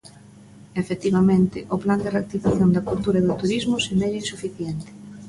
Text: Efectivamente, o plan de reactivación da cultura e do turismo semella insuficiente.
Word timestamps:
Efectivamente, 0.81 1.57
o 1.75 1.77
plan 1.83 1.99
de 2.03 2.11
reactivación 2.15 2.69
da 2.75 2.85
cultura 2.89 3.17
e 3.19 3.25
do 3.27 3.39
turismo 3.41 3.75
semella 3.87 4.21
insuficiente. 4.23 4.87